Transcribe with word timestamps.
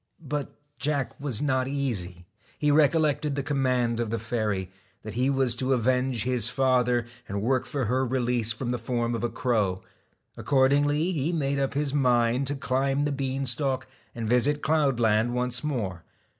But 0.27 0.55
Jack 0.79 1.13
was 1.19 1.43
not 1.43 1.67
easy. 1.67 2.25
He 2.57 2.71
recollected 2.71 3.35
the 3.35 3.43
command 3.43 3.99
of 3.99 4.09
the 4.09 4.17
fairy, 4.17 4.71
that 5.03 5.13
he 5.13 5.29
was 5.29 5.55
to 5.57 5.73
avenge 5.73 6.23
his 6.23 6.49
father, 6.49 7.05
and 7.29 7.43
work 7.43 7.67
for 7.67 7.85
her 7.85 8.03
release 8.03 8.51
from 8.51 8.71
the 8.71 8.79
form 8.79 9.13
of 9.13 9.23
a 9.23 9.29
crow. 9.29 9.83
Accordingly 10.35 11.11
he 11.11 11.31
made 11.31 11.59
up 11.59 11.75
his 11.75 11.93
mind 11.93 12.47
to 12.47 12.55
climb 12.55 13.05
the 13.05 13.11
bean 13.11 13.45
stalk 13.45 13.85
and 14.15 14.27
visit 14.27 14.63
cloudland 14.63 15.35
once 15.35 15.63
more. 15.63 16.03